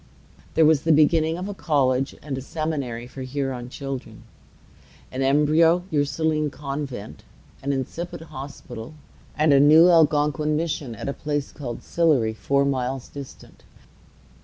[0.55, 4.23] There was the beginning of a college and a seminary for Huron children,
[5.11, 7.23] an embryo Ursuline convent,
[7.61, 8.95] an incipient hospital,
[9.37, 13.61] and a new Algonquin mission at a place called Sillery, four miles distant.